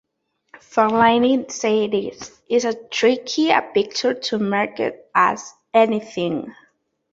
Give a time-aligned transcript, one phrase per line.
[0.55, 6.55] Farliner said This is as tricky a picture to market as anything.